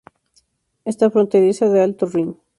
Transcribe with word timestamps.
Está 0.83 1.11
fronteriza 1.11 1.69
del 1.69 1.83
Alto 1.83 2.07
Rin. 2.07 2.35